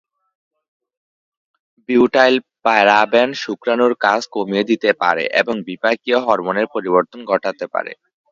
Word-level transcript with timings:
Butylparaben 1.89 3.29
শুক্রাণুর 3.43 3.93
কাজ 4.05 4.21
কমিয়ে 4.35 4.63
দিতে 4.63 4.89
পারে 5.01 5.23
এবং 5.41 5.55
বিপাকীয় 5.67 6.17
হরমোনের 6.25 6.67
পরিবর্তন 6.75 7.19
ঘটাতে 7.31 7.65
পারে। 7.73 7.91